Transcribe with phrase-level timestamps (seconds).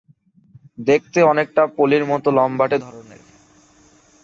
[0.87, 3.21] দেখতে অনেকটা পলির মতো লম্বাটে ধরনের।